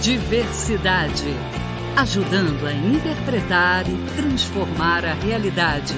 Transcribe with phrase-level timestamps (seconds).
[0.00, 1.26] Diversidade.
[1.94, 5.94] Ajudando a interpretar e transformar a realidade.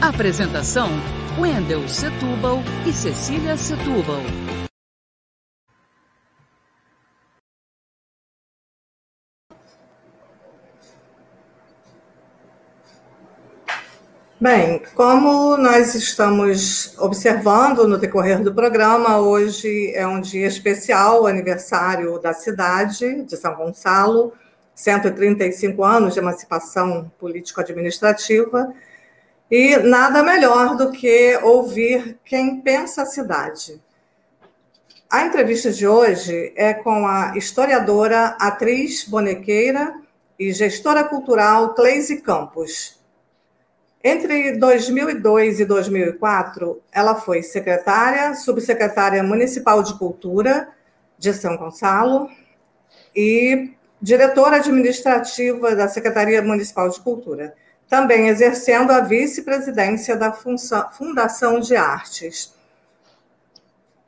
[0.00, 0.88] Apresentação:
[1.36, 4.22] Wendel Setúbal e Cecília Setúbal.
[14.42, 22.18] Bem, como nós estamos observando no decorrer do programa, hoje é um dia especial, aniversário
[22.18, 24.32] da cidade de São Gonçalo,
[24.74, 28.72] 135 anos de emancipação político-administrativa,
[29.50, 33.78] e nada melhor do que ouvir quem pensa a cidade.
[35.10, 40.00] A entrevista de hoje é com a historiadora, atriz, bonequeira
[40.38, 42.99] e gestora cultural Cleise Campos
[44.02, 50.68] entre 2002 e 2004, ela foi secretária, subsecretária municipal de cultura
[51.18, 52.28] de São Gonçalo
[53.14, 57.54] e diretora administrativa da Secretaria Municipal de Cultura,
[57.86, 62.54] também exercendo a vice-presidência da Fundação de Artes.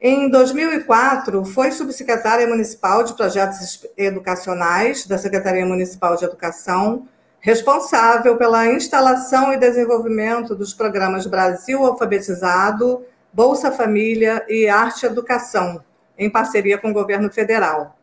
[0.00, 7.06] Em 2004, foi subsecretária municipal de projetos educacionais da Secretaria Municipal de Educação
[7.42, 15.82] responsável pela instalação e desenvolvimento dos programas Brasil Alfabetizado, Bolsa Família e Arte Educação,
[16.16, 17.98] em parceria com o governo federal.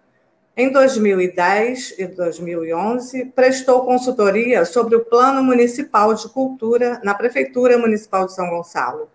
[0.58, 8.26] Em 2010 e 2011, prestou consultoria sobre o Plano Municipal de Cultura na Prefeitura Municipal
[8.26, 9.10] de São Gonçalo.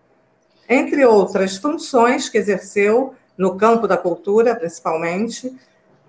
[0.67, 5.55] Entre outras funções que exerceu no campo da cultura, principalmente,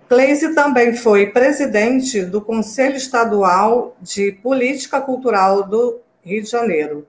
[0.08, 7.04] Cleise também foi presidente do Conselho Estadual de Política Cultural do Rio de Janeiro,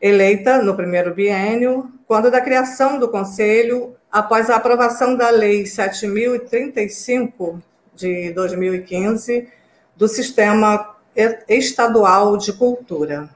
[0.00, 7.62] eleita no primeiro biênio, quando da criação do Conselho, após a aprovação da Lei 7035
[7.94, 9.46] de 2015
[9.94, 10.96] do Sistema
[11.46, 13.28] Estadual de Cultura.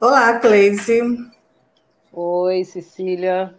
[0.00, 1.02] Olá, Cleise.
[2.12, 3.54] Oi, Cecília.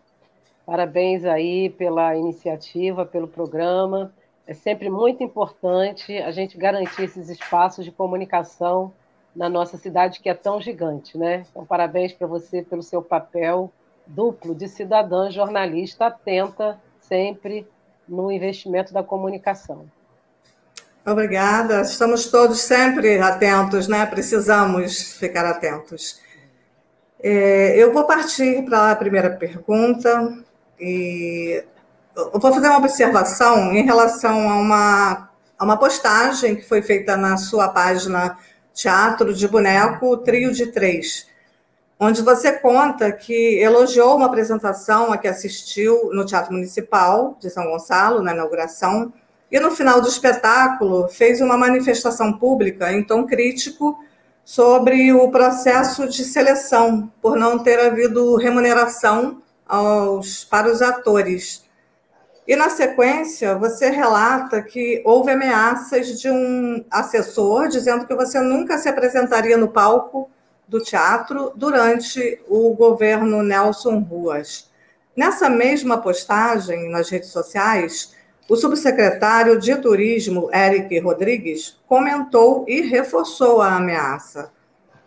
[0.67, 4.11] Parabéns aí pela iniciativa, pelo programa.
[4.45, 8.91] É sempre muito importante a gente garantir esses espaços de comunicação
[9.33, 11.45] na nossa cidade que é tão gigante, né?
[11.49, 13.71] Então, parabéns para você pelo seu papel
[14.05, 17.65] duplo de cidadã jornalista atenta sempre
[18.05, 19.85] no investimento da comunicação.
[21.05, 21.79] Obrigada.
[21.79, 24.05] Estamos todos sempre atentos, né?
[24.05, 26.19] Precisamos ficar atentos.
[27.23, 30.45] É, eu vou partir para a primeira pergunta.
[30.79, 31.63] E
[32.15, 37.15] eu vou fazer uma observação em relação a uma, a uma postagem que foi feita
[37.15, 38.37] na sua página
[38.73, 41.27] Teatro de Boneco Trio de Três,
[41.99, 47.65] onde você conta que elogiou uma apresentação a que assistiu no Teatro Municipal de São
[47.65, 49.11] Gonçalo, na inauguração,
[49.51, 53.97] e no final do espetáculo fez uma manifestação pública em tom crítico
[54.43, 61.65] sobre o processo de seleção, por não ter havido remuneração aos, para os atores.
[62.47, 68.77] E na sequência, você relata que houve ameaças de um assessor dizendo que você nunca
[68.77, 70.29] se apresentaria no palco
[70.67, 74.69] do teatro durante o governo Nelson Ruas.
[75.15, 78.15] Nessa mesma postagem nas redes sociais,
[78.49, 84.51] o subsecretário de Turismo, Eric Rodrigues, comentou e reforçou a ameaça.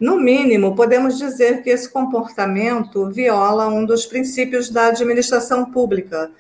[0.01, 6.31] No mínimo, podemos dizer que esse comportamento viola um dos princípios da administração pública,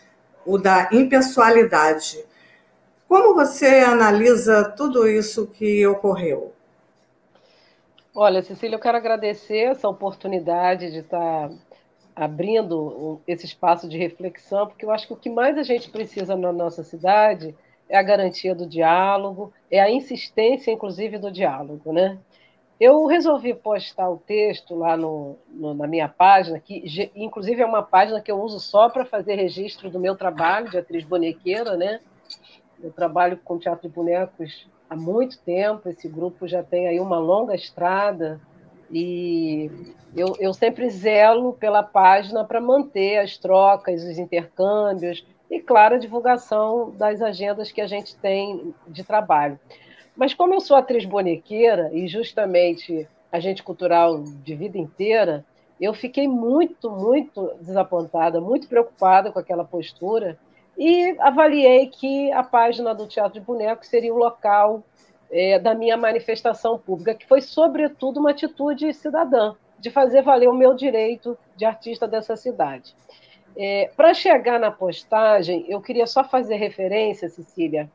[0.46, 2.24] o da impessoalidade.
[3.06, 6.54] Como você analisa tudo isso que ocorreu?
[8.14, 11.50] Olha, Cecília, eu quero agradecer essa oportunidade de estar
[12.16, 16.34] abrindo esse espaço de reflexão, porque eu acho que o que mais a gente precisa
[16.34, 17.54] na nossa cidade
[17.88, 22.18] é a garantia do diálogo, é a insistência, inclusive, do diálogo, né?
[22.80, 26.82] Eu resolvi postar o texto lá no, no, na minha página, que
[27.14, 30.78] inclusive é uma página que eu uso só para fazer registro do meu trabalho de
[30.78, 32.00] atriz bonequeira, né?
[32.82, 37.18] Eu trabalho com teatro de bonecos há muito tempo, esse grupo já tem aí uma
[37.18, 38.40] longa estrada
[38.90, 39.70] e
[40.16, 45.98] eu, eu sempre zelo pela página para manter as trocas, os intercâmbios e, claro, a
[45.98, 49.60] divulgação das agendas que a gente tem de trabalho.
[50.20, 55.42] Mas como eu sou atriz bonequeira e justamente agente cultural de vida inteira,
[55.80, 60.38] eu fiquei muito, muito desapontada, muito preocupada com aquela postura
[60.76, 64.84] e avaliei que a página do Teatro de Boneco seria o local
[65.30, 70.54] é, da minha manifestação pública, que foi, sobretudo, uma atitude cidadã, de fazer valer o
[70.54, 72.94] meu direito de artista dessa cidade.
[73.56, 77.88] É, Para chegar na postagem, eu queria só fazer referência, Cecília,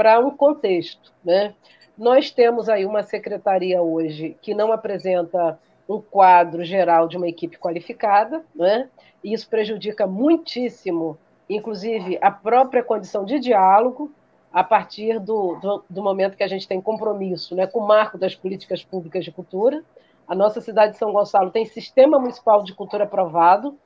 [0.00, 1.12] para um contexto.
[1.22, 1.52] Né?
[1.98, 7.58] Nós temos aí uma secretaria hoje que não apresenta um quadro geral de uma equipe
[7.58, 8.88] qualificada, né?
[9.22, 11.18] e isso prejudica muitíssimo,
[11.50, 14.10] inclusive, a própria condição de diálogo,
[14.50, 18.16] a partir do, do, do, momento que a gente tem compromisso né, com o marco
[18.16, 19.84] das políticas públicas de cultura.
[20.26, 23.76] A nossa cidade de São Gonçalo tem sistema municipal de cultura aprovado,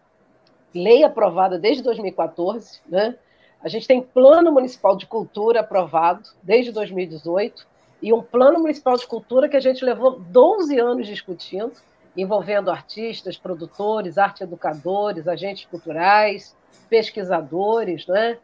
[0.73, 3.17] lei aprovada desde 2014, né?
[3.65, 7.67] A gente tem plano municipal de cultura aprovado desde 2018
[8.03, 11.73] e um plano municipal de cultura que a gente levou 12 anos discutindo,
[12.15, 16.55] envolvendo artistas, produtores, arte educadores, agentes culturais,
[16.91, 18.37] pesquisadores, né?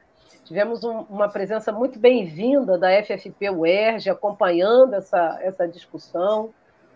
[0.46, 6.48] Tivemos um, uma presença muito bem-vinda da FFP UERJ acompanhando essa, essa discussão.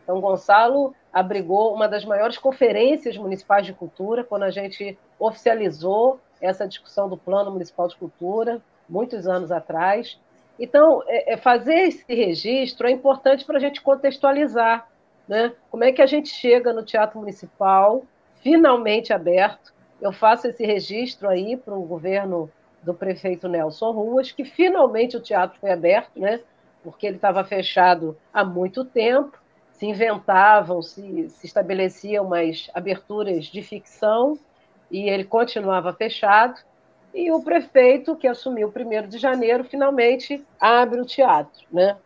[0.02, 6.66] Então, Gonçalo abrigou uma das maiores conferências municipais de cultura, quando a gente oficializou essa
[6.66, 10.18] discussão do Plano Municipal de Cultura, muitos anos atrás.
[10.58, 14.88] Então, é, é fazer esse registro é importante para a gente contextualizar
[15.26, 15.52] né?
[15.70, 18.04] como é que a gente chega no Teatro Municipal,
[18.42, 19.72] finalmente aberto.
[20.00, 22.50] Eu faço esse registro aí para o governo
[22.82, 26.40] do prefeito Nelson Ruas, que finalmente o teatro foi aberto, né?
[26.82, 29.38] porque ele estava fechado há muito tempo
[29.74, 34.38] se inventavam, se, se estabeleciam umas aberturas de ficção
[34.90, 36.60] e ele continuava fechado.
[37.12, 38.72] E o prefeito, que assumiu o
[39.04, 41.64] 1 de janeiro, finalmente abre o teatro.
[41.70, 41.96] Né?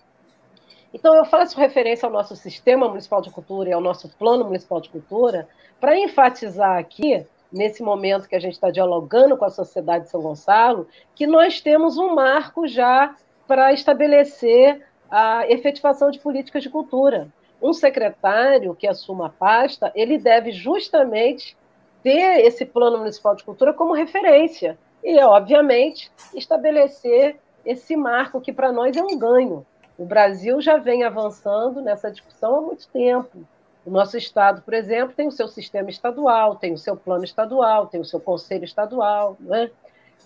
[0.92, 4.80] Então, eu faço referência ao nosso Sistema Municipal de Cultura e ao nosso Plano Municipal
[4.80, 5.48] de Cultura
[5.80, 10.20] para enfatizar aqui, nesse momento que a gente está dialogando com a sociedade de São
[10.20, 13.14] Gonçalo, que nós temos um marco já
[13.46, 17.28] para estabelecer a efetivação de políticas de cultura
[17.60, 21.56] um secretário que assuma a pasta, ele deve justamente
[22.02, 28.72] ter esse plano municipal de cultura como referência e, obviamente, estabelecer esse marco que para
[28.72, 29.66] nós é um ganho.
[29.96, 33.46] O Brasil já vem avançando nessa discussão há muito tempo.
[33.84, 37.86] O nosso estado, por exemplo, tem o seu sistema estadual, tem o seu plano estadual,
[37.86, 39.70] tem o seu conselho estadual, né?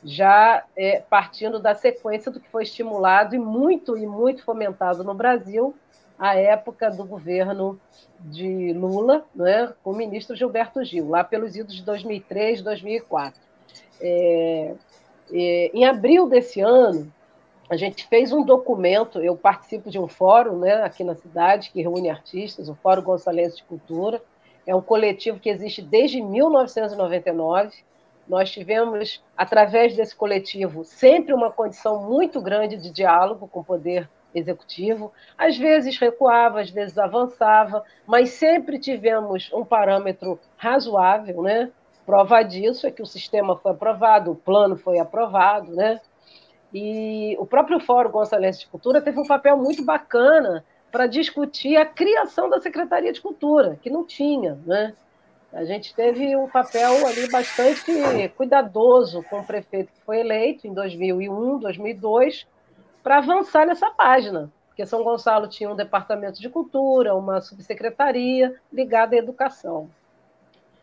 [0.04, 5.14] já é, partindo da sequência do que foi estimulado e muito e muito fomentado no
[5.14, 5.74] Brasil
[6.18, 7.80] à época do governo
[8.20, 13.40] de Lula, né, com o ministro Gilberto Gil, lá pelos idos de 2003, 2004.
[14.00, 14.74] É,
[15.32, 17.12] é, em abril desse ano,
[17.68, 21.80] a gente fez um documento, eu participo de um fórum né, aqui na cidade, que
[21.80, 24.22] reúne artistas, o Fórum Gonçalves de Cultura,
[24.66, 27.72] é um coletivo que existe desde 1999,
[28.28, 34.08] nós tivemos, através desse coletivo, sempre uma condição muito grande de diálogo com o poder
[34.34, 41.70] executivo, às vezes recuava, às vezes avançava, mas sempre tivemos um parâmetro razoável, né?
[42.04, 46.00] Prova disso é que o sistema foi aprovado, o plano foi aprovado, né?
[46.74, 51.86] E o próprio Fórum Gonçalves de Cultura teve um papel muito bacana para discutir a
[51.86, 54.94] criação da Secretaria de Cultura, que não tinha, né?
[55.52, 57.82] A gente teve um papel ali bastante
[58.36, 62.46] cuidadoso com o prefeito que foi eleito em 2001, 2002,
[63.02, 69.14] para avançar nessa página, porque São Gonçalo tinha um departamento de cultura, uma subsecretaria ligada
[69.14, 69.90] à educação.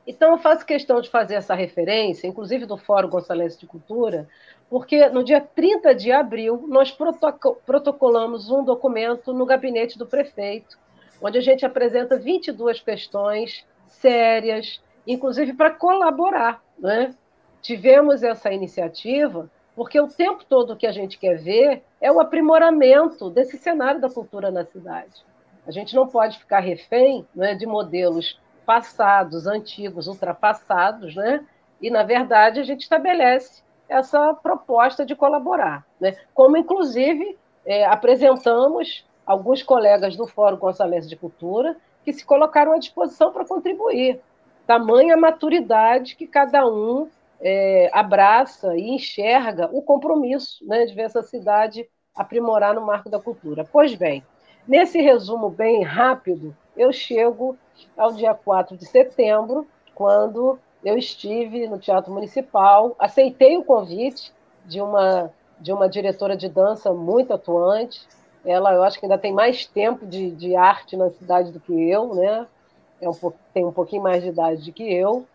[0.05, 4.27] Então, eu faço questão de fazer essa referência, inclusive do Fórum Gonçalves de Cultura,
[4.69, 6.95] porque no dia 30 de abril nós
[7.65, 10.77] protocolamos um documento no gabinete do prefeito,
[11.21, 16.63] onde a gente apresenta 22 questões sérias, inclusive para colaborar.
[16.77, 17.13] Né?
[17.61, 23.29] Tivemos essa iniciativa porque o tempo todo que a gente quer ver é o aprimoramento
[23.29, 25.23] desse cenário da cultura na cidade.
[25.65, 31.45] A gente não pode ficar refém né, de modelos passados, antigos, ultrapassados, né?
[31.81, 35.85] e, na verdade, a gente estabelece essa proposta de colaborar.
[35.97, 36.17] Né?
[36.33, 42.79] Como, inclusive, é, apresentamos alguns colegas do Fórum Gonçalves de Cultura que se colocaram à
[42.79, 44.19] disposição para contribuir.
[44.67, 47.07] Tamanha maturidade que cada um
[47.41, 53.19] é, abraça e enxerga o compromisso né, de ver essa cidade aprimorar no marco da
[53.19, 53.65] cultura.
[53.71, 54.23] Pois bem,
[54.67, 57.57] nesse resumo bem rápido, eu chego
[57.97, 64.33] ao dia 4 de setembro, quando eu estive no Teatro Municipal, aceitei o convite
[64.65, 68.05] de uma, de uma diretora de dança muito atuante.
[68.45, 71.89] Ela, eu acho que ainda tem mais tempo de, de arte na cidade do que
[71.89, 72.47] eu, né?
[73.01, 73.13] É um,
[73.53, 75.25] tem um pouquinho mais de idade do que eu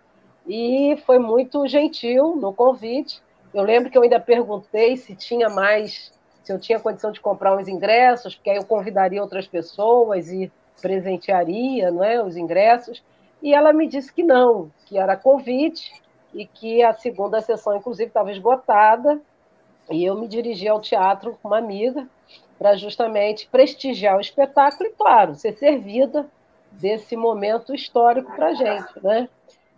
[0.47, 3.21] e foi muito gentil no convite.
[3.53, 7.57] Eu lembro que eu ainda perguntei se tinha mais, se eu tinha condição de comprar
[7.57, 10.51] uns ingressos, porque aí eu convidaria outras pessoas e
[10.83, 13.03] presentearia não é, os ingressos.
[13.43, 15.93] E ela me disse que não, que era convite
[16.35, 19.21] e que a segunda sessão, inclusive, estava esgotada,
[19.91, 22.09] e eu me dirigi ao teatro com uma amiga
[22.59, 26.27] para justamente prestigiar o espetáculo e, claro, ser servida
[26.73, 29.03] desse momento histórico para a gente.
[29.03, 29.29] Né?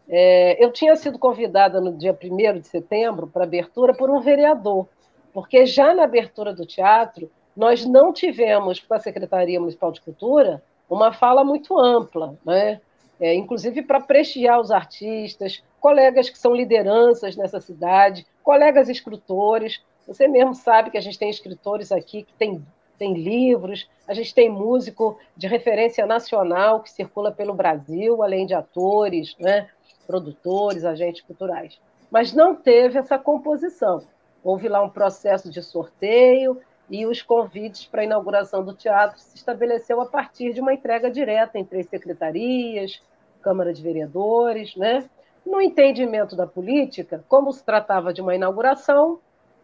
[0.08, 4.86] É, eu tinha sido convidada no dia 1 de setembro para abertura por um vereador,
[5.32, 10.62] porque já na abertura do teatro nós não tivemos, com a Secretaria Municipal de Cultura,
[10.88, 12.80] uma fala muito ampla, né?
[13.18, 19.82] É, inclusive para prestigiar os artistas, colegas que são lideranças nessa cidade, colegas escritores.
[20.06, 22.62] Você mesmo sabe que a gente tem escritores aqui que têm
[22.98, 28.54] tem livros, a gente tem músico de referência nacional que circula pelo Brasil, além de
[28.54, 29.68] atores, né,
[30.06, 31.78] produtores, agentes culturais.
[32.10, 34.02] Mas não teve essa composição.
[34.42, 39.36] Houve lá um processo de sorteio e os convites para a inauguração do teatro se
[39.36, 43.02] estabeleceu a partir de uma entrega direta entre as secretarias,
[43.42, 45.08] Câmara de Vereadores, né?
[45.44, 49.20] No entendimento da política, como se tratava de uma inauguração,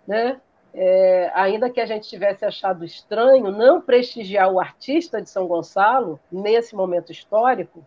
[0.06, 0.40] né?
[0.74, 6.18] É, ainda que a gente tivesse achado estranho não prestigiar o artista de São Gonçalo
[6.30, 7.84] nesse momento histórico,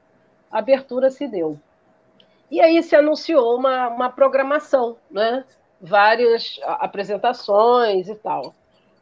[0.51, 1.57] a abertura se deu.
[2.49, 5.43] E aí se anunciou uma, uma programação, né?
[5.81, 8.53] várias apresentações e tal.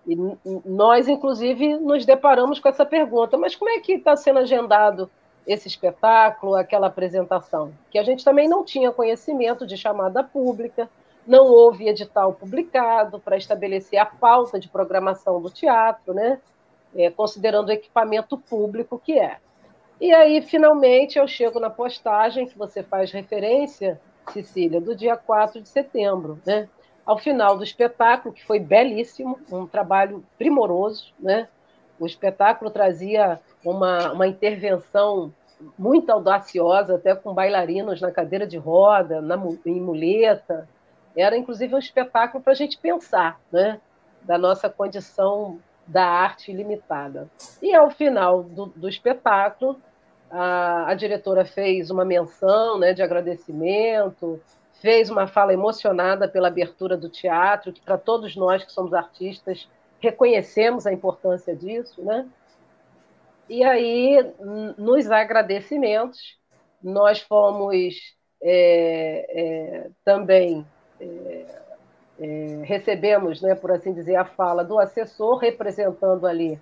[0.05, 0.17] E
[0.65, 5.09] nós, inclusive, nos deparamos com essa pergunta: mas como é que está sendo agendado
[5.47, 7.73] esse espetáculo, aquela apresentação?
[7.89, 10.89] Que a gente também não tinha conhecimento de chamada pública,
[11.25, 16.39] não houve edital publicado para estabelecer a pauta de programação do teatro, né?
[16.95, 19.37] É, considerando o equipamento público que é.
[20.03, 24.01] E aí, finalmente, eu chego na postagem que você faz referência,
[24.33, 26.67] Cecília, do dia 4 de setembro, né?
[27.05, 31.47] Ao final do espetáculo, que foi belíssimo, um trabalho primoroso, né?
[31.97, 35.33] O espetáculo trazia uma, uma intervenção
[35.79, 40.67] muito audaciosa, até com bailarinos na cadeira de roda, na, em muleta,
[41.15, 43.79] era, inclusive, um espetáculo para a gente pensar, né?
[44.21, 47.29] da nossa condição da arte limitada.
[47.61, 49.79] E, ao final do, do espetáculo,
[50.33, 54.41] a, a, diretora fez uma menção né, de agradecimento,
[54.81, 59.69] fez uma fala emocionada pela abertura do teatro, que para todos nós que somos artistas
[59.99, 62.27] reconhecemos a importância disso, né?
[63.47, 64.33] E aí,
[64.77, 66.37] nos agradecimentos,
[66.81, 70.65] nós fomos é, é, também
[70.99, 71.45] é,
[72.19, 76.59] é, recebemos, né, por assim dizer, a fala do assessor, representando ali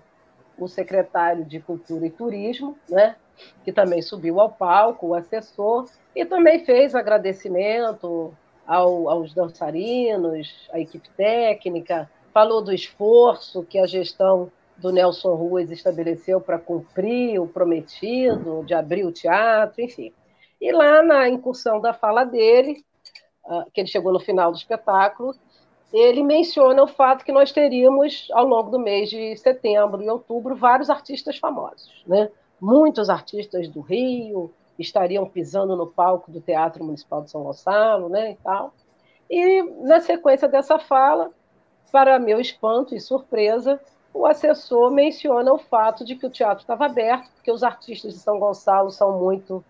[0.58, 3.16] o secretário de Cultura e Turismo, né,
[3.64, 8.34] que também subiu ao palco, o assessor, e também fez agradecimento
[8.66, 15.70] ao, aos dançarinos, à equipe técnica, falou do esforço que a gestão do Nelson Ruas
[15.70, 20.12] estabeleceu para cumprir o prometido de abrir o teatro, enfim.
[20.60, 22.84] E lá na incursão da fala dele,
[23.46, 25.34] ah, que ele chegou no final do espetáculo,
[25.92, 30.56] ele menciona o fato que nós teríamos, ao longo do mês de setembro e outubro,
[30.56, 32.02] vários artistas famosos.
[32.06, 32.30] Né?
[32.62, 38.30] Muitos artistas do Rio estariam pisando no palco do Teatro Municipal de São Gonçalo né,
[38.30, 38.72] e tal.
[39.28, 41.32] E, na sequência dessa fala,
[41.90, 43.80] para meu espanto e surpresa,
[44.14, 48.20] o assessor menciona o fato de que o teatro estava aberto, porque os artistas de
[48.20, 49.64] São Gonçalo são muito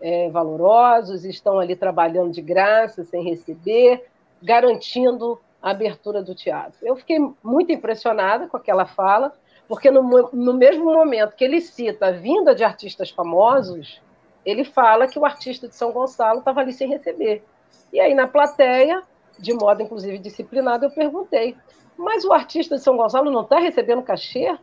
[0.00, 4.06] é, valorosos, estão ali trabalhando de graça, sem receber,
[4.42, 6.78] garantindo a abertura do teatro.
[6.80, 9.34] Eu fiquei muito impressionada com aquela fala,
[9.68, 14.00] porque no, no mesmo momento que ele cita a vinda de artistas famosos,
[14.44, 17.44] ele fala que o artista de São Gonçalo estava ali sem receber.
[17.92, 19.02] E aí, na plateia,
[19.38, 21.54] de modo inclusive disciplinado, eu perguntei:
[21.96, 24.56] mas o artista de São Gonçalo não está recebendo cachê?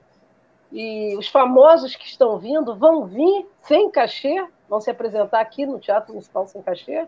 [0.72, 4.46] E os famosos que estão vindo vão vir sem cachê?
[4.70, 7.08] vão se apresentar aqui no Teatro Municipal Sem Cachê.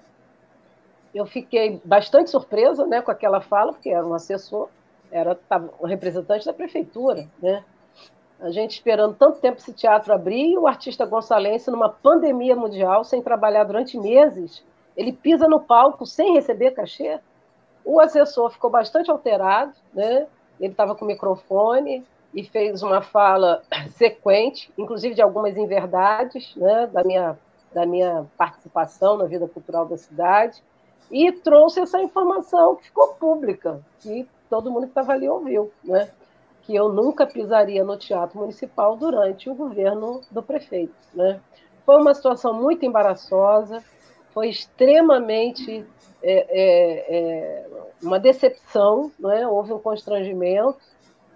[1.13, 4.69] Eu fiquei bastante surpresa né, com aquela fala, porque era um assessor,
[5.11, 5.37] era
[5.79, 7.27] um representante da prefeitura.
[7.41, 7.63] Né?
[8.39, 13.03] A gente esperando tanto tempo esse teatro abrir, e o artista gonçalense, numa pandemia mundial,
[13.03, 14.63] sem trabalhar durante meses,
[14.95, 17.19] ele pisa no palco sem receber cachê.
[17.83, 20.27] O assessor ficou bastante alterado, né?
[20.59, 23.63] ele estava com o microfone, e fez uma fala
[23.95, 27.37] sequente, inclusive de algumas inverdades, né, da minha
[27.73, 30.63] da minha participação na vida cultural da cidade
[31.11, 36.09] e trouxe essa informação que ficou pública, que todo mundo que estava ali ouviu, né?
[36.67, 40.93] Que eu nunca pisaria no Teatro Municipal durante o governo do prefeito.
[41.13, 41.39] Né?
[41.85, 43.81] Foi uma situação muito embaraçosa,
[44.33, 45.85] foi extremamente
[46.21, 47.67] é, é, é,
[48.03, 49.47] uma decepção, né?
[49.47, 50.77] houve um constrangimento,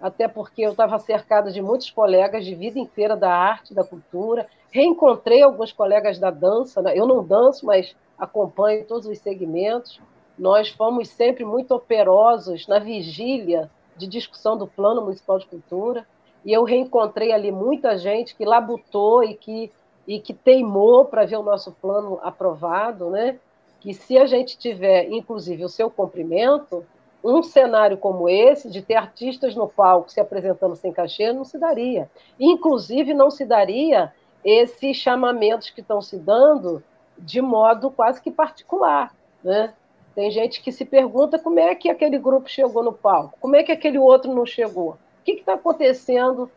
[0.02, 4.46] até porque eu estava cercada de muitos colegas de vida inteira da arte, da cultura,
[4.70, 6.98] Reencontrei alguns colegas da dança, né?
[6.98, 10.00] eu não danço, mas acompanho todos os segmentos.
[10.38, 16.06] nós fomos sempre muito operosos na vigília de discussão do Plano Municipal de Cultura,
[16.44, 19.70] e eu reencontrei ali muita gente que labutou e que,
[20.06, 23.38] e que teimou para ver o nosso plano aprovado, né?
[23.82, 26.84] que se a gente tiver, inclusive, o seu cumprimento,
[27.22, 31.58] um cenário como esse, de ter artistas no palco se apresentando sem cachê, não se
[31.58, 32.08] daria.
[32.38, 34.12] Inclusive, não se daria
[34.44, 36.82] esses chamamentos que estão se dando
[37.18, 39.12] de modo quase que particular.
[39.42, 39.74] Né?
[40.14, 43.62] Tem gente que se pergunta como é que aquele grupo chegou no palco, como é
[43.62, 44.90] que aquele outro não chegou.
[44.90, 46.50] O que está acontecendo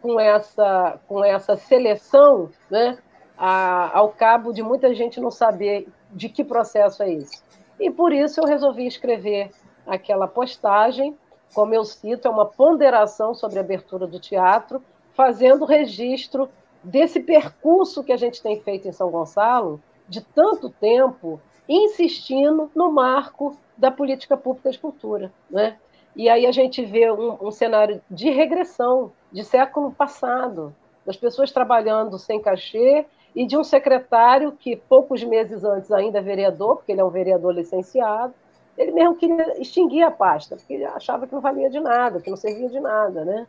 [0.00, 2.98] com essa, com essa seleção, né,
[3.36, 7.42] a, ao cabo de muita gente não saber de que processo é esse?
[7.78, 9.50] E por isso eu resolvi escrever
[9.86, 11.16] aquela postagem,
[11.54, 14.82] como eu cito, é uma ponderação sobre a abertura do teatro,
[15.14, 16.48] fazendo registro
[16.82, 22.90] desse percurso que a gente tem feito em São Gonçalo, de tanto tempo, insistindo no
[22.90, 25.32] marco da política pública de cultura.
[25.50, 25.76] Né?
[26.14, 31.52] E aí a gente vê um, um cenário de regressão, de século passado, das pessoas
[31.52, 36.92] trabalhando sem cachê e de um secretário que poucos meses antes ainda é vereador, porque
[36.92, 38.34] ele é um vereador licenciado,
[38.76, 42.30] ele mesmo queria extinguir a pasta, porque ele achava que não valia de nada, que
[42.30, 43.46] não servia de nada, né?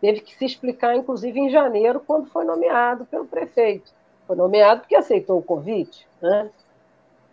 [0.00, 3.92] Teve que se explicar, inclusive, em janeiro, quando foi nomeado pelo prefeito.
[4.26, 6.50] Foi nomeado porque aceitou o convite, né?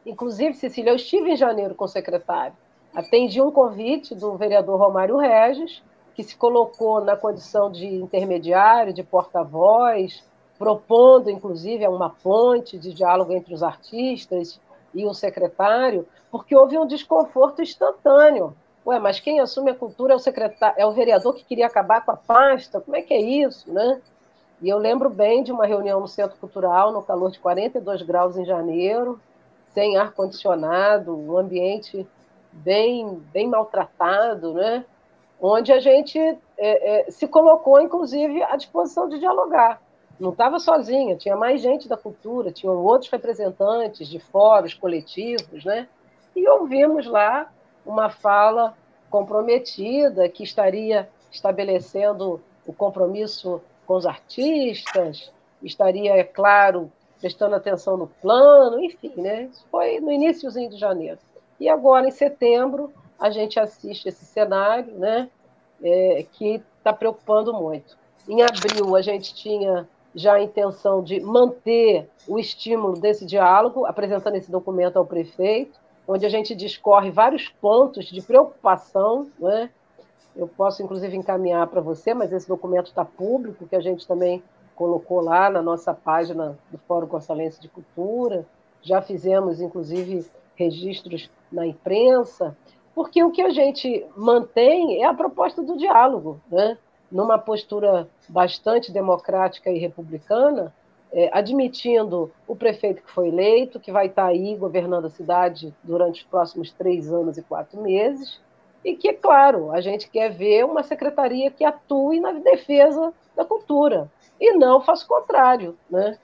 [0.06, 2.56] Inclusive, Cecília, eu estive em janeiro com o secretário.
[2.94, 5.82] Atendi um convite do vereador Romário Regis,
[6.14, 10.24] que se colocou na condição de intermediário, de porta-voz,
[10.60, 14.60] propondo, inclusive, uma ponte de diálogo entre os artistas
[14.94, 18.54] e o secretário, porque houve um desconforto instantâneo.
[18.86, 22.06] Ué, mas quem assume a cultura é o secretário, é o vereador que queria acabar
[22.06, 22.82] com a pasta?
[22.82, 24.02] Como é que é isso, né?
[24.62, 28.38] E eu lembro bem de uma reunião no Centro Cultural, no calor de 42 graus
[28.38, 29.20] em janeiro,
[29.74, 32.08] sem ar condicionado, um ambiente
[32.52, 34.86] bem bem maltratado, né?
[35.42, 39.82] Onde a gente é, é, se colocou, inclusive, à disposição de dialogar
[40.20, 45.88] não estava sozinha, tinha mais gente da cultura, tinham outros representantes de fóruns coletivos, né?
[46.36, 47.52] E ouvimos lá
[47.86, 48.76] uma fala
[49.10, 55.32] comprometida que estaria estabelecendo o compromisso com os artistas,
[55.62, 56.92] estaria, é claro,
[57.24, 59.44] prestando atenção no plano, enfim, né?
[59.44, 61.18] Isso foi no iníciozinho de janeiro.
[61.58, 65.30] E agora, em setembro, a gente assiste esse cenário, né?
[65.82, 67.98] É, que está preocupando muito.
[68.28, 74.36] Em abril, a gente tinha já a intenção de manter o estímulo desse diálogo, apresentando
[74.36, 79.70] esse documento ao prefeito, onde a gente discorre vários pontos de preocupação, né?
[80.36, 84.44] Eu posso, inclusive, encaminhar para você, mas esse documento está público, que a gente também
[84.76, 88.46] colocou lá na nossa página do Fórum Gonçalense de Cultura.
[88.82, 92.56] Já fizemos, inclusive, registros na imprensa,
[92.94, 96.78] porque o que a gente mantém é a proposta do diálogo, né?
[97.12, 100.74] numa postura bastante democrática e republicana,
[101.12, 106.24] é, admitindo o prefeito que foi eleito, que vai estar aí governando a cidade durante
[106.24, 108.42] os próximos três anos e quatro meses,
[108.84, 114.10] e que, claro, a gente quer ver uma secretaria que atue na defesa da cultura,
[114.40, 115.78] e não faça o contrário.
[115.90, 116.18] Né?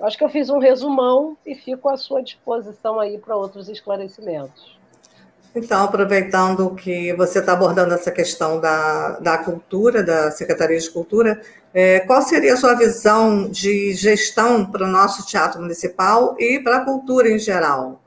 [0.00, 4.76] Acho que eu fiz um resumão e fico à sua disposição aí para outros esclarecimentos.
[5.54, 11.40] Então, aproveitando que você está abordando essa questão da, da cultura, da Secretaria de Cultura,
[11.72, 16.76] é, qual seria a sua visão de gestão para o nosso teatro municipal e para
[16.76, 18.02] a cultura em geral?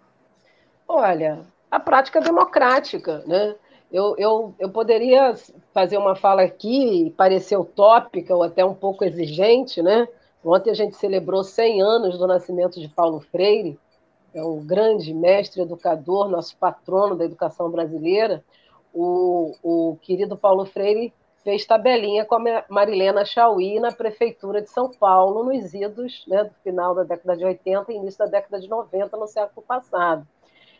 [0.87, 1.39] Olha,
[1.71, 3.55] a prática democrática, né?
[3.91, 5.33] Eu, eu, eu poderia
[5.73, 10.07] fazer uma fala aqui e parecer utópica ou até um pouco exigente, né?
[10.43, 13.79] Ontem a gente celebrou 100 anos do nascimento de Paulo Freire,
[14.33, 18.43] é um grande mestre educador, nosso patrono da educação brasileira,
[18.93, 24.91] o, o querido Paulo Freire fez tabelinha com a Marilena Chauí na prefeitura de São
[24.91, 28.69] Paulo, nos idos né, do final da década de 80 e início da década de
[28.69, 30.27] 90, no século passado.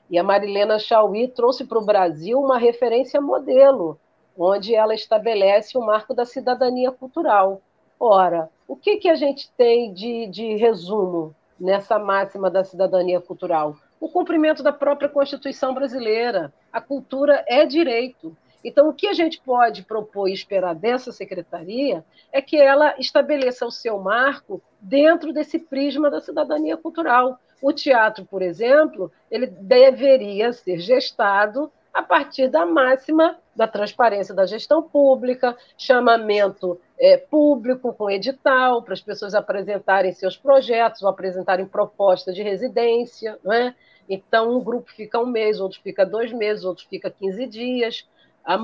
[0.09, 3.99] E a Marilena Chauí trouxe para o Brasil uma referência modelo,
[4.37, 7.61] onde ela estabelece o marco da cidadania cultural.
[7.99, 13.75] Ora, o que, que a gente tem de, de resumo nessa máxima da cidadania cultural?
[13.99, 16.53] O cumprimento da própria Constituição brasileira.
[16.71, 18.35] A cultura é direito.
[18.63, 23.65] Então, o que a gente pode propor e esperar dessa secretaria é que ela estabeleça
[23.65, 27.39] o seu marco dentro desse prisma da cidadania cultural.
[27.61, 34.45] O teatro, por exemplo, ele deveria ser gestado a partir da máxima da transparência da
[34.45, 41.65] gestão pública, chamamento é, público com edital para as pessoas apresentarem seus projetos ou apresentarem
[41.65, 43.75] proposta de residência, não é?
[44.07, 48.07] Então, um grupo fica um mês, outro fica dois meses, outro fica 15 dias.
[48.43, 48.57] A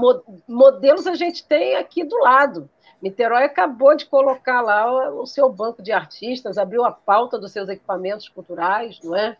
[0.47, 2.69] modelos a gente tem aqui do lado.
[3.01, 7.69] Niterói acabou de colocar lá o seu banco de artistas, abriu a pauta dos seus
[7.69, 9.37] equipamentos culturais, não é?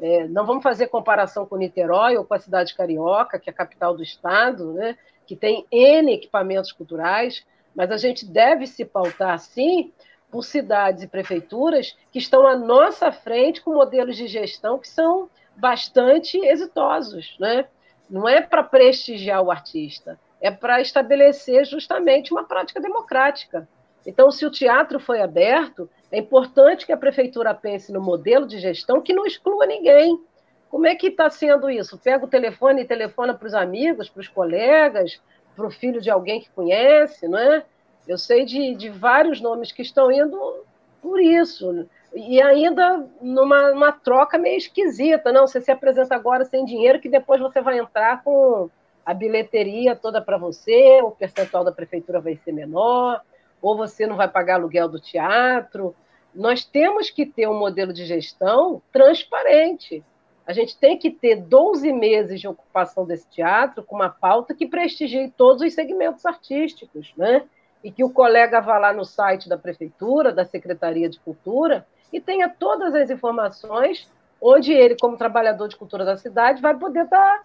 [0.00, 3.56] é não vamos fazer comparação com Niterói ou com a cidade carioca, que é a
[3.56, 4.96] capital do estado, né?
[5.26, 9.92] que tem N equipamentos culturais, mas a gente deve se pautar, sim,
[10.30, 15.30] por cidades e prefeituras que estão à nossa frente com modelos de gestão que são
[15.56, 17.36] bastante exitosos.
[17.38, 17.66] Né?
[18.10, 23.66] Não é para prestigiar o artista, é para estabelecer justamente uma prática democrática.
[24.04, 28.58] Então, se o teatro foi aberto, é importante que a prefeitura pense no modelo de
[28.58, 30.20] gestão que não exclua ninguém.
[30.68, 31.96] Como é que está sendo isso?
[31.96, 35.18] Pega o telefone e telefona para os amigos, para os colegas,
[35.56, 37.64] para o filho de alguém que conhece, não é?
[38.06, 40.62] Eu sei de, de vários nomes que estão indo
[41.00, 41.88] por isso.
[42.14, 45.32] E ainda numa, troca meio esquisita.
[45.32, 48.68] Não, você se apresenta agora sem dinheiro, que depois você vai entrar com
[49.04, 53.20] a bilheteria toda para você, o percentual da prefeitura vai ser menor,
[53.60, 55.94] ou você não vai pagar aluguel do teatro.
[56.34, 60.02] Nós temos que ter um modelo de gestão transparente.
[60.46, 64.66] A gente tem que ter 12 meses de ocupação desse teatro com uma pauta que
[64.66, 67.44] prestigie todos os segmentos artísticos, né?
[67.82, 72.20] E que o colega vá lá no site da prefeitura, da Secretaria de Cultura, e
[72.20, 77.42] tenha todas as informações onde ele, como trabalhador de cultura da cidade, vai poder estar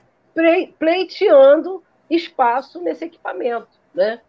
[0.77, 3.67] pleiteando espaço nesse equipamento.
[3.93, 4.21] Né?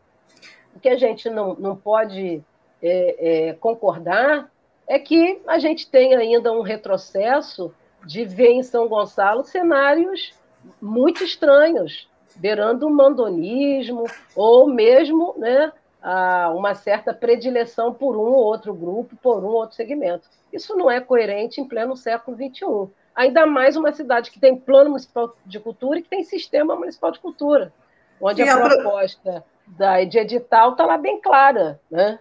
[0.75, 2.43] O que a gente não, não pode
[2.83, 4.51] é, é, concordar
[4.87, 7.73] é que a gente tem ainda um retrocesso
[8.05, 10.35] de ver em São Gonçalo cenários
[10.81, 15.73] muito estranhos, beirando o mandonismo, ou mesmo né,
[16.55, 20.29] uma certa predileção por um ou outro grupo, por um ou outro segmento.
[20.53, 24.91] Isso não é coerente em pleno século XXI ainda mais uma cidade que tem plano
[24.91, 27.73] municipal de cultura e que tem sistema municipal de cultura,
[28.21, 32.19] onde a proposta da, de edital está lá bem clara, né?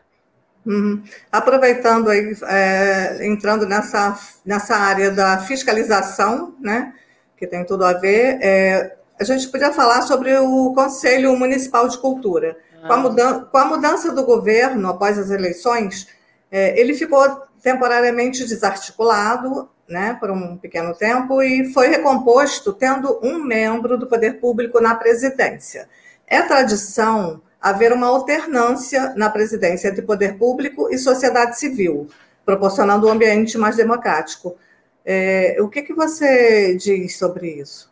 [0.65, 1.01] Uhum.
[1.31, 6.93] Aproveitando aí, é, entrando nessa, nessa área da fiscalização, né,
[7.37, 11.97] que tem tudo a ver, é, a gente podia falar sobre o Conselho Municipal de
[11.97, 12.57] Cultura.
[12.83, 12.87] Ah.
[12.87, 16.07] Com, a mudança, com, a mudança, do governo após as eleições,
[16.51, 17.27] é, ele ficou
[17.61, 24.39] temporariamente desarticulado, né, por um pequeno tempo e foi recomposto tendo um membro do poder
[24.39, 25.89] público na presidência.
[26.27, 32.07] É tradição haver uma alternância na presidência entre poder público e sociedade civil,
[32.45, 34.55] proporcionando um ambiente mais democrático.
[35.03, 37.89] É, o que, que você diz sobre isso?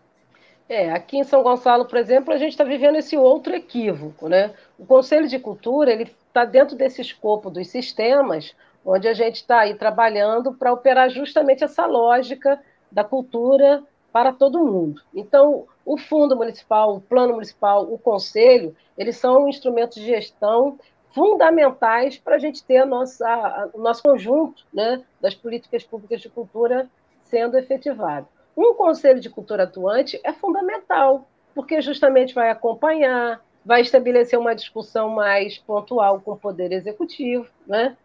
[0.70, 4.54] É, aqui em São Gonçalo, por exemplo, a gente está vivendo esse outro equívoco, né?
[4.78, 8.54] O Conselho de Cultura ele está dentro desse escopo dos sistemas,
[8.86, 12.62] onde a gente está aí trabalhando para operar justamente essa lógica
[12.92, 15.02] da cultura para todo mundo.
[15.14, 20.80] Então, o Fundo Municipal, o Plano Municipal, o Conselho, eles são instrumentos de gestão
[21.14, 26.22] fundamentais para a gente ter a nossa, a, o nosso conjunto né, das políticas públicas
[26.22, 26.90] de cultura
[27.24, 28.28] sendo efetivado.
[28.56, 35.10] Um Conselho de Cultura atuante é fundamental, porque justamente vai acompanhar, vai estabelecer uma discussão
[35.10, 37.96] mais pontual com o Poder Executivo, né?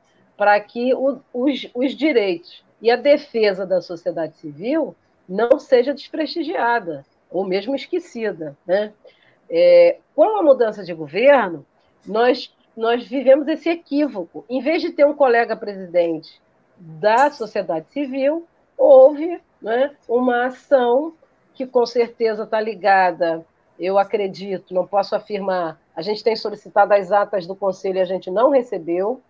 [0.42, 4.92] Para que o, os, os direitos e a defesa da sociedade civil
[5.28, 8.56] não seja desprestigiada ou mesmo esquecida.
[8.66, 8.92] Né?
[9.48, 11.64] É, com a mudança de governo,
[12.04, 14.44] nós, nós vivemos esse equívoco.
[14.50, 16.42] Em vez de ter um colega presidente
[16.76, 18.44] da sociedade civil,
[18.76, 21.14] houve né, uma ação
[21.54, 23.46] que com certeza está ligada,
[23.78, 28.04] eu acredito, não posso afirmar, a gente tem solicitado as atas do conselho e a
[28.04, 29.22] gente não recebeu,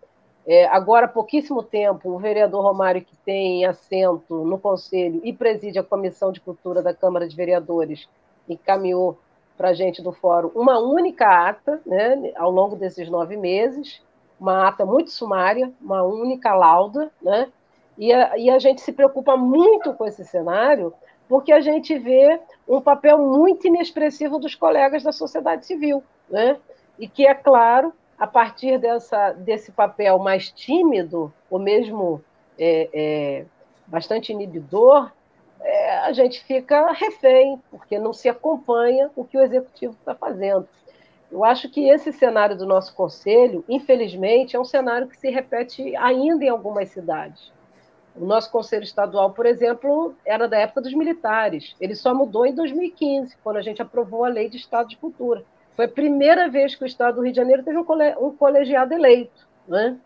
[0.46, 5.78] é, agora, há pouquíssimo tempo, o vereador Romário, que tem assento no Conselho e preside
[5.78, 8.08] a Comissão de Cultura da Câmara de Vereadores,
[8.48, 9.18] encaminhou
[9.56, 14.02] para a gente do Fórum uma única ata, né, ao longo desses nove meses,
[14.40, 17.48] uma ata muito sumária, uma única lauda, né,
[17.96, 20.92] e a, e a gente se preocupa muito com esse cenário,
[21.28, 26.56] porque a gente vê um papel muito inexpressivo dos colegas da sociedade civil, né,
[26.98, 32.22] e que, é claro, a partir dessa, desse papel mais tímido, ou mesmo
[32.56, 33.44] é, é,
[33.84, 35.10] bastante inibidor,
[35.60, 40.68] é, a gente fica refém, porque não se acompanha o que o executivo está fazendo.
[41.32, 45.96] Eu acho que esse cenário do nosso conselho, infelizmente, é um cenário que se repete
[45.96, 47.50] ainda em algumas cidades.
[48.14, 51.74] O nosso conselho estadual, por exemplo, era da época dos militares.
[51.80, 55.44] Ele só mudou em 2015, quando a gente aprovou a lei de Estado de Cultura.
[55.74, 59.46] Foi a primeira vez que o Estado do Rio de Janeiro teve um colegiado eleito.
[59.66, 59.96] Né?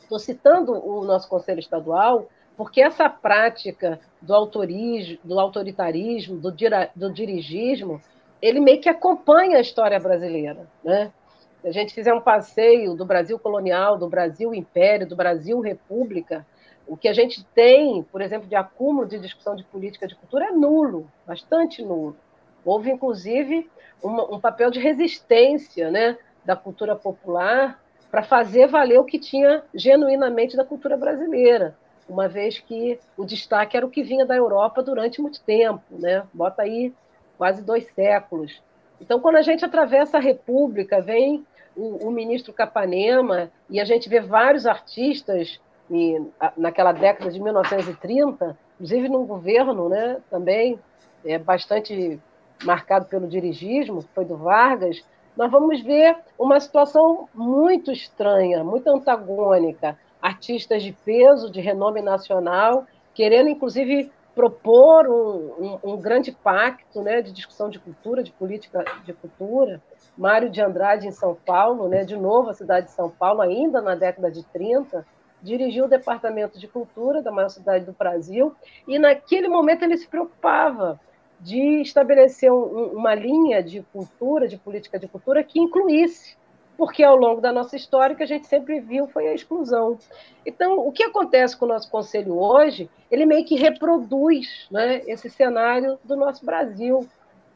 [0.00, 6.52] Estou citando o nosso Conselho Estadual porque essa prática do, autorismo, do autoritarismo, do,
[6.96, 8.02] do dirigismo,
[8.42, 10.66] ele meio que acompanha a história brasileira.
[10.82, 11.12] Né?
[11.60, 16.44] Se a gente fizer um passeio do Brasil colonial, do Brasil império, do Brasil república,
[16.84, 20.46] o que a gente tem, por exemplo, de acúmulo de discussão de política de cultura
[20.46, 22.16] é nulo, bastante nulo.
[22.64, 23.68] Houve, inclusive,
[24.02, 29.62] uma, um papel de resistência né, da cultura popular para fazer valer o que tinha
[29.74, 31.76] genuinamente da cultura brasileira
[32.08, 36.24] uma vez que o destaque era o que vinha da Europa durante muito tempo, né?
[36.32, 36.92] Bota aí
[37.36, 38.62] quase dois séculos.
[39.00, 44.08] Então, quando a gente atravessa a República, vem o, o ministro Capanema e a gente
[44.08, 46.20] vê vários artistas e,
[46.56, 50.18] naquela década de 1930, inclusive num governo, né?
[50.30, 50.78] Também
[51.24, 52.18] é bastante
[52.64, 55.04] marcado pelo dirigismo, foi do Vargas.
[55.36, 62.86] Nós vamos ver uma situação muito estranha, muito antagônica artistas de peso, de renome nacional,
[63.14, 68.84] querendo, inclusive, propor um, um, um, grande pacto né, de discussão de cultura, de política
[69.04, 69.82] de cultura.
[70.16, 73.80] Mário de Andrade, em São Paulo, né, de novo a cidade de São Paulo, ainda
[73.80, 75.06] na década de 30,
[75.42, 78.54] dirigiu o Departamento de Cultura da maior cidade do Brasil,
[78.86, 81.00] e naquele momento ele se preocupava
[81.40, 86.36] de estabelecer um, uma linha de cultura, de política de cultura, que incluísse
[86.78, 89.98] porque ao longo da nossa história o que a gente sempre viu foi a exclusão.
[90.46, 95.28] Então, o que acontece com o nosso conselho hoje, ele meio que reproduz né, esse
[95.28, 97.04] cenário do nosso Brasil,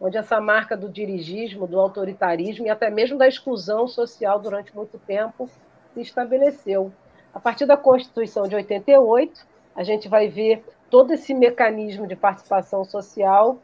[0.01, 4.99] onde essa marca do dirigismo, do autoritarismo e até mesmo da exclusão social durante muito
[4.99, 5.49] tempo
[5.95, 6.93] se estabeleceu.
[7.33, 12.85] A partir da Constituição de 88, a gente vai ver todo esse mecanismo de participação
[12.85, 13.61] social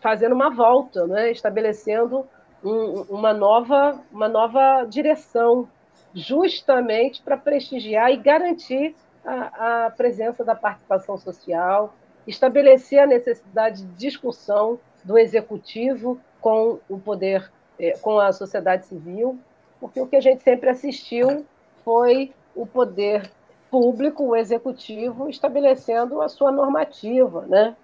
[0.00, 2.26] fazendo uma volta, né, estabelecendo
[2.64, 5.68] um, uma, nova, uma nova direção,
[6.14, 11.94] justamente para prestigiar e garantir a, a presença da participação social,
[12.26, 19.38] estabelecer a necessidade de discussão do executivo com o poder, eh, com a sociedade civil,
[19.80, 21.44] porque o que a gente sempre assistiu
[21.84, 23.30] foi o poder
[23.70, 27.74] público, o executivo, estabelecendo a sua normativa, né?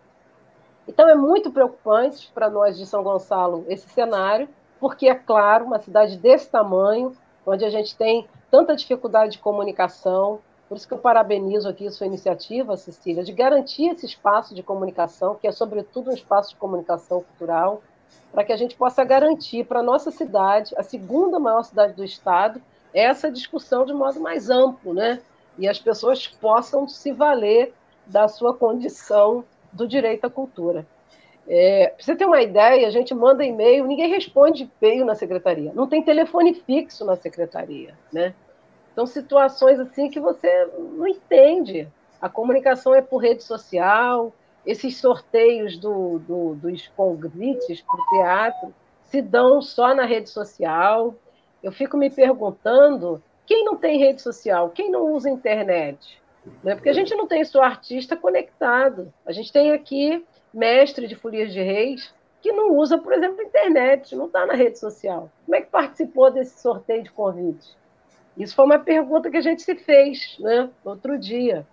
[0.88, 4.48] Então é muito preocupante para nós de São Gonçalo esse cenário,
[4.80, 7.14] porque, é claro, uma cidade desse tamanho,
[7.46, 12.06] onde a gente tem tanta dificuldade de comunicação, por isso que eu parabenizo aqui sua
[12.06, 17.22] iniciativa, Cecília, de garantir esse espaço de comunicação, que é, sobretudo, um espaço de comunicação
[17.22, 17.82] cultural,
[18.32, 22.04] para que a gente possa garantir para a nossa cidade, a segunda maior cidade do
[22.04, 22.62] Estado,
[22.94, 25.20] essa discussão de modo mais amplo, né?
[25.58, 27.74] E as pessoas possam se valer
[28.06, 30.86] da sua condição do direito à cultura.
[31.46, 35.72] É, para você ter uma ideia, a gente manda e-mail, ninguém responde e-mail na secretaria.
[35.74, 38.34] Não tem telefone fixo na secretaria, né?
[38.92, 41.88] Então, situações assim que você não entende.
[42.20, 44.32] A comunicação é por rede social,
[44.66, 51.14] esses sorteios do, do, dos convites para o teatro se dão só na rede social.
[51.62, 56.20] Eu fico me perguntando quem não tem rede social, quem não usa internet?
[56.62, 56.74] Né?
[56.74, 59.12] Porque a gente não tem só artista conectado.
[59.26, 63.44] A gente tem aqui mestre de Folias de Reis, que não usa, por exemplo, a
[63.44, 65.30] internet, não está na rede social.
[65.44, 67.76] Como é que participou desse sorteio de convite?
[68.36, 71.66] Isso foi uma pergunta que a gente se fez né, outro dia.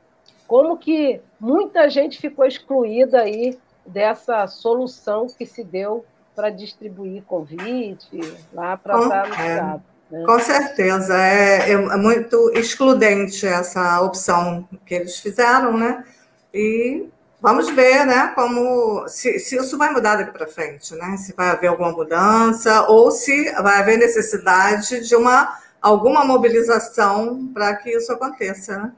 [0.47, 6.03] Como que muita gente ficou excluída aí dessa solução que se deu
[6.35, 8.19] para distribuir convite
[8.51, 9.83] lá para estar no é, Estado.
[10.11, 10.23] Né?
[10.25, 16.03] Com certeza, é, é, muito excludente essa opção que eles fizeram, né?
[16.53, 17.09] E
[17.45, 21.15] Vamos ver, né, como se, se isso vai mudar daqui para frente, né?
[21.15, 27.75] Se vai haver alguma mudança ou se vai haver necessidade de uma alguma mobilização para
[27.75, 28.91] que isso aconteça, né?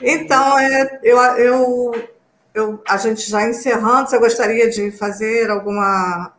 [0.00, 2.08] Então, é, eu, eu,
[2.54, 6.32] eu, a gente já encerrando, você gostaria de fazer alguma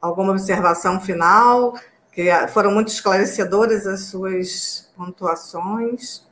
[0.00, 1.74] alguma observação final?
[2.14, 6.22] Que foram muito esclarecedoras as suas pontuações.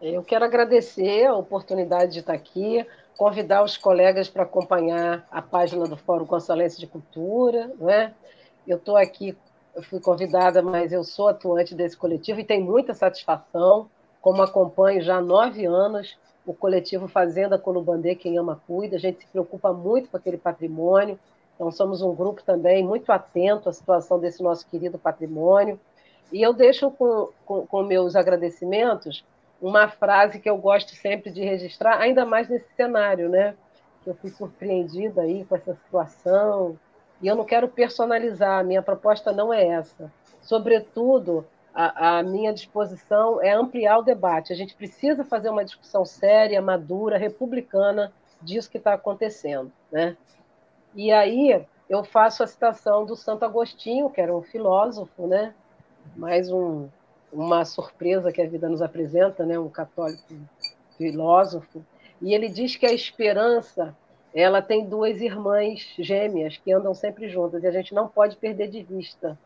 [0.00, 2.86] Eu quero agradecer a oportunidade de estar aqui
[3.20, 7.70] convidar os colegas para acompanhar a página do Fórum Consolense de Cultura.
[7.78, 8.14] Não é?
[8.66, 9.36] Eu estou aqui,
[9.76, 13.90] eu fui convidada, mas eu sou atuante desse coletivo e tenho muita satisfação,
[14.22, 18.96] como acompanho já há nove anos o coletivo Fazenda Colubandê Quem Ama Cuida.
[18.96, 21.18] A gente se preocupa muito com aquele patrimônio,
[21.60, 25.78] então somos um grupo também muito atento à situação desse nosso querido patrimônio.
[26.32, 29.22] E eu deixo com, com, com meus agradecimentos
[29.60, 33.54] uma frase que eu gosto sempre de registrar, ainda mais nesse cenário, né?
[34.06, 36.78] Eu fui surpreendida aí com essa situação.
[37.20, 40.10] E eu não quero personalizar, a minha proposta não é essa.
[40.40, 44.50] Sobretudo, a, a, minha disposição é ampliar o debate.
[44.50, 49.70] A gente precisa fazer uma discussão séria, madura, republicana disso que está acontecendo.
[49.92, 50.16] Né?
[50.94, 55.54] E aí eu faço a citação do Santo Agostinho, que era um filósofo, né?
[56.16, 56.88] mais um,
[57.32, 59.58] uma surpresa que a vida nos apresenta, né?
[59.58, 60.34] um católico
[60.96, 61.84] filósofo,
[62.20, 63.96] e ele diz que a esperança
[64.32, 68.68] ela tem duas irmãs gêmeas que andam sempre juntas, e a gente não pode perder
[68.68, 69.38] de vista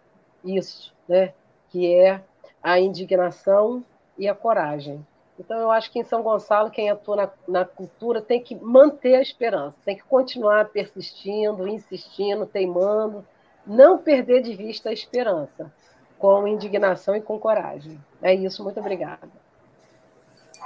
[0.44, 1.32] isso, né?
[1.70, 2.22] que é
[2.62, 3.84] a indignação
[4.18, 5.04] e a coragem.
[5.38, 9.16] Então, eu acho que em São Gonçalo, quem atua na, na, cultura tem que manter
[9.16, 13.24] a esperança, tem que continuar persistindo, insistindo, teimando,
[13.66, 15.72] não perder de vista a esperança,
[16.18, 17.98] com indignação e com coragem.
[18.22, 19.28] É isso, muito obrigada.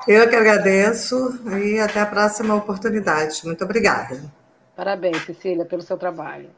[0.06, 3.44] Eu que agradeço e até a próxima oportunidade.
[3.44, 4.20] Muito obrigada.
[4.76, 6.50] Parabéns, Cecília, pelo seu trabalho.